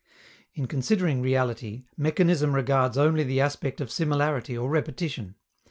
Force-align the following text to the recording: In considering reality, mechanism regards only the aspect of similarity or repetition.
In 0.55 0.65
considering 0.65 1.21
reality, 1.21 1.85
mechanism 1.95 2.55
regards 2.55 2.97
only 2.97 3.23
the 3.23 3.39
aspect 3.39 3.79
of 3.79 3.91
similarity 3.91 4.57
or 4.57 4.67
repetition. 4.67 5.35